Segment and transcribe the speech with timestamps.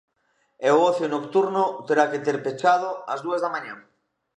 [0.67, 3.75] E o ocio nocturno terá que ter pechado ás dúas da mañá.